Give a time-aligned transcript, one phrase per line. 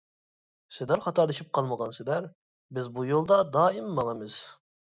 [0.77, 4.43] سىلەر خاتالىشىپ قالمىغانسىلەر؟ -بىز بۇ يولدا دائىم ماڭىمىز.